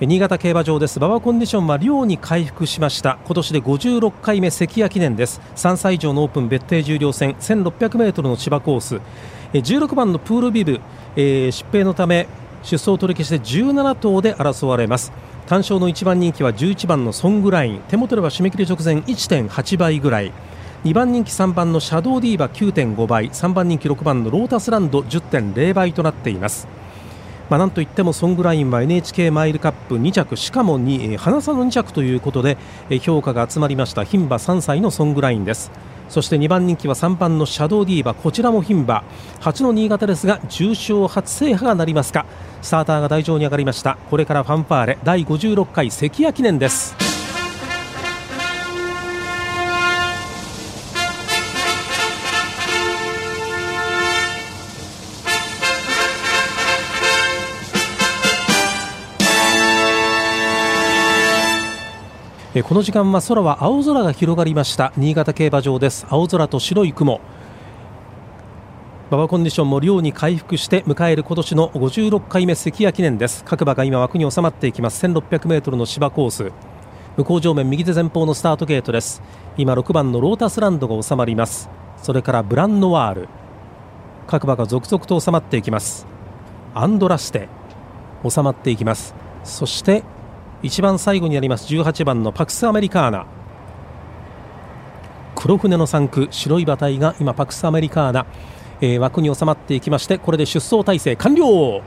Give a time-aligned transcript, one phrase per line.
[0.00, 0.96] 新潟競馬場です。
[0.96, 3.18] 馬場コンディションは量に回復しました。
[3.26, 5.42] 今年で56回目関谷記念です。
[5.56, 8.98] 3歳以上のオープン別定重量戦 1600m の芝コース。
[9.52, 10.80] 16番のプールビブ、
[11.16, 12.28] えー、疾病のため
[12.62, 15.12] 出走取り消しで17頭で争われます。
[15.46, 17.80] 単勝の1番人気は11番のソングライン。
[17.88, 20.32] 手元では締め切り直前1.8倍ぐらい。
[20.84, 23.28] 2番人気3番のシャドウディーバ9.5倍。
[23.28, 26.79] 3番人気6番のロータスランド10.0倍となっています。
[27.50, 32.56] まあ、なんといってもソングラインは NHK マイルカップ2着しかもに花差の2着ということで
[33.02, 34.02] 評価が集まりました。
[34.02, 35.72] 牝馬3歳のソングラインです。
[36.08, 39.02] そして2番人気は3番のシャドウディーバこちらも牝馬。
[39.40, 42.24] 8の新潟ですが重賞初制覇がなりますか。
[42.62, 43.98] スターターが台上に上がりました。
[44.10, 44.98] これからファンファーレ。
[45.02, 47.09] 第56回関谷記念です。
[62.52, 64.92] えこの時間は空は青空が広がりました。
[64.96, 66.04] 新潟競馬場です。
[66.10, 67.20] 青空と白い雲。
[69.08, 73.44] 馬場コンディションも量に回復して迎える今年の56回目関谷記念です。
[73.44, 75.06] 各馬が今枠に収まっていきます。
[75.06, 76.50] 1600m の芝コース。
[77.16, 79.22] 向こう上面右手前方のスタートゲートです。
[79.56, 81.70] 今6番のロータスランドが収まります。
[82.02, 83.28] それからブランノワール。
[84.26, 86.04] 各馬が続々と収まっていきます。
[86.74, 87.46] アンドラステ
[88.28, 89.14] 収まっていきます。
[89.44, 90.02] そして
[90.62, 93.26] 一番最後になります18番のパクスアメリカーナ。
[95.34, 98.26] クロフネの産駒白い馬体が今パクスアメリカーナ、
[98.82, 101.82] えー、枠に収まっていきましてこれで出走態勢完了!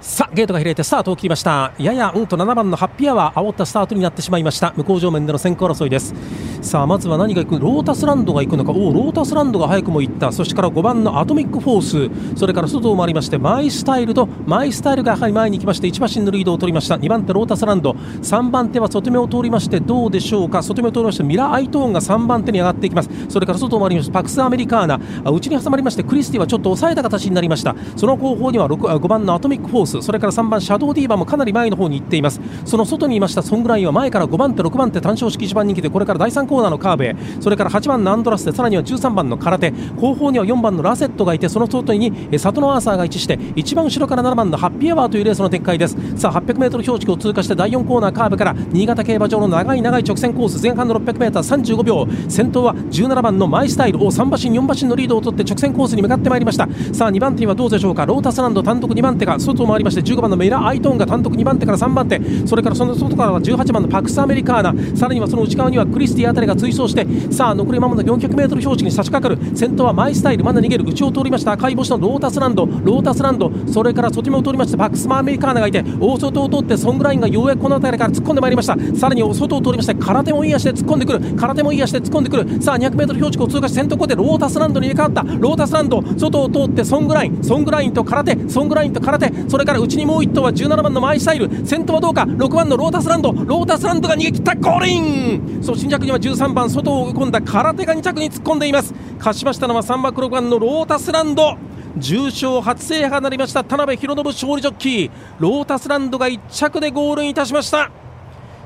[0.00, 1.72] さあゲートが開いてスタートを切りました。
[1.78, 4.72] ややうんと7番のハッピーアワー煽ったスタートになってしまいました。
[4.74, 6.14] 向こう上面での先行争いです。
[6.62, 7.60] さあまずは何が行く？
[7.60, 8.72] ロータスランドが行くのか？
[8.72, 10.30] おおロータスランドが早くも行った。
[10.30, 12.38] そしてから5番のアトミックフォース。
[12.38, 16.96] それから外を回りましてマイスタイルとマイスタイルがやはり前に行きまして1馬身のリードを取りました。
[16.96, 17.92] 2番手ロータスランド。
[17.92, 20.62] 3番手は外目を通りましてどうでしょうか？
[20.62, 23.10] 外目を通りましてミラアイトーンが3番手に上がっていきます。
[23.28, 25.00] それから外を回りましてパクスアメリカーナ。
[25.24, 27.74] 内に挟まりましてクリスティはちょっと抑えた形になりました。
[27.96, 30.02] その後方には5番のアトミックフォース。
[30.02, 32.40] それから3番シャドウディーバーもかなり前の方に行っています。
[32.64, 37.14] その外にいましたソングラインは前から5番手6番手単勝式1番人気でこれから第3コーナーのカーブへ。
[37.40, 39.72] それから8番のアンドラスでさらには13番の空手。
[39.96, 45.96] 後方には4番のラセットがいてその外に里のアーサーが位置して一番後ろから7番のハッピーアワーというレースの展開です。
[46.16, 52.06] さあ 800m 標識を通過して第4コーナーカーブから新潟競馬場の長い長い直線コース前半の 600m35 秒。
[52.28, 54.00] 先頭は17番のマイスタイル。
[54.00, 56.66] を3馬身4馬身のリードを取って直線コースに向かってまいりました。
[56.92, 58.06] さあ2番手にはどうでしょうか？
[58.06, 62.18] ロータスランド単独2番手が外を回りまして15番のミラアイトーンが単独2番手から3番手。
[62.46, 64.96] それからその外からは18番のパクスアメリカーナ。
[64.96, 69.56] さらにはその内側にはクリスティありが追走してさあ残りまもなく 400m 標識に差し掛かる。
[69.56, 70.84] 先頭はマイスタイルまだ逃げる。
[70.84, 71.52] 内を通りました。
[71.52, 72.66] 赤い星のロータスランド。
[72.66, 73.50] ロータスランド。
[73.66, 78.76] それから外目を通りましてパクスアメリカーナがいて大外を通ってソングラインがようやくこの辺りから突っ込んでまいりました。
[78.96, 81.20] さらに外を通りましてカラテもいい脚で突っ込んでくる。
[81.36, 82.62] カラテもいい脚で突っ込んでくる。
[82.62, 85.22] さあ 200m 標識を通過して先頭ここでロータスランドに入れ替わった。
[85.38, 87.42] ロータスランド外を通ってソングライン。
[87.42, 88.48] ソングラインとカラテ。
[88.48, 89.32] ソングラインとカラテ。
[89.48, 91.66] それから内にもう1頭は17番のマイスタイル。
[91.66, 92.22] 先頭はどうか。
[92.22, 93.32] 6番のロータスランド。
[93.32, 94.54] ロータスランドが逃げ切った。
[94.54, 95.58] ゴールイン。
[95.62, 98.94] そして2着には13番外を追い込んだ空手が2着に突っ込んでいます。
[99.18, 101.56] 勝ちましたのは3番6番のロータスランド。
[101.96, 105.10] 重賞初制覇になりました田辺博信勝利ジョッキー。
[105.40, 107.90] ロータスランドが1着でゴールインいたしました。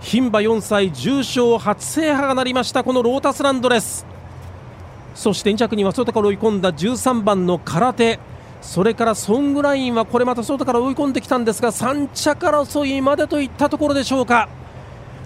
[0.00, 4.06] 牝馬4歳重賞初制覇がなりましたこのロータスランドです。
[5.14, 8.20] そして2着には外から追い込んだ13番の空手。
[8.60, 14.48] それからソングラインはこれまた外から追い込んできたんですが3着争いまでといったところでしょうか。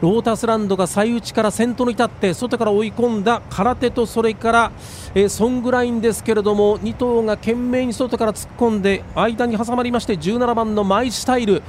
[0.00, 4.72] ロータスランドが最内から先頭に立って外から追い込んだ空手とそれから、
[5.14, 11.62] えー、ソングラインですけれども2頭が懸命に外から突っ込んで間に挟まりまして17番のマイスタイル。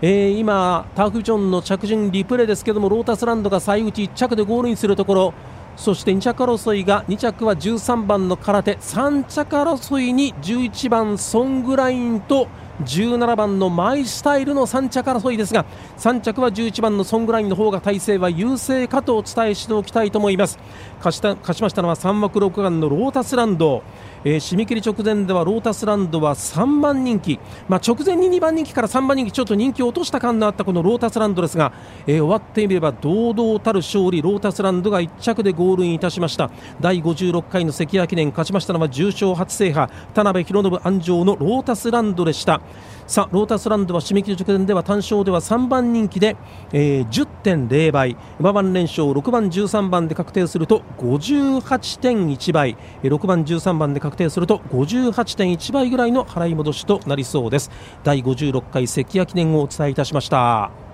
[0.00, 5.34] えー、今、ターフジョンの着順リプレイですけどもロータスランドが最内1着でゴールインするところ。
[5.78, 8.76] そして2着争いが2着は13番の空手。
[8.78, 12.48] 3着争いに11番ソングラインと
[12.84, 15.66] 17番のマイスタイルの3着争いですが
[15.98, 20.58] 3着は11番のソングラインの方が体勢は優勢かとお伝えしておきたいと思います。
[21.02, 23.84] 勝ち勝ちましたのは3枠6番のロータスランド。
[24.24, 27.38] えー、締め切り直前ではロータスランドは3番人気、
[27.68, 31.72] まあ、直前に2番人気から3番人気ちょっと人気を落とした感のあったこのロータスランドですが、
[32.06, 34.22] えー、終わってみれば堂々たる勝利。
[34.22, 36.50] ロータスランドが1着でゴールインいたしました。
[36.80, 42.60] 第56回の関谷記念勝ちましたのは重賞初制覇田辺博信安城のロータスランドでした。
[43.08, 46.36] さあロータスランドは締め切り直前では単勝では3番人気で、
[46.74, 48.18] えー、10.0倍。
[48.38, 52.76] 馬番連勝6番13番で確定すると58.1倍。
[53.02, 57.70] 6番13番で確定すると58.1倍ぐらいの払い戻しとなりそうです。
[58.04, 60.87] 第56回関谷記念をお伝えいたしました。